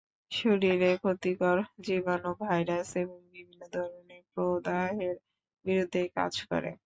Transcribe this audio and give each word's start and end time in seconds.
শরীরে 0.31 0.91
ক্ষতিকর 0.97 1.57
জীবাণু, 1.85 2.31
ভাইরাস 2.41 2.89
এবং 2.95 3.19
বিভিন্ন 3.27 3.61
ধরনের 3.75 4.23
প্রদাহের 4.33 5.15
বিরুদ্ধে 5.65 6.01
কাজ 6.17 6.33
করে। 6.49 6.71